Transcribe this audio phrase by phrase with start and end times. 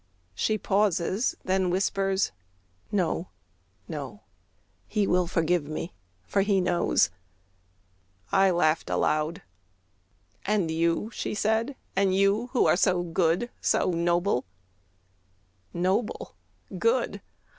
[0.33, 2.31] She pauses: then whispers:
[2.91, 3.29] "No,
[3.87, 4.23] no,
[4.87, 5.93] He will forgive me,
[6.23, 7.11] for He knows!"
[8.31, 9.43] I laughed aloud:
[10.43, 14.43] "And you," she said, "and you, Who are so good, so noble"...
[15.71, 16.35] "Noble?
[16.79, 17.21] Good?"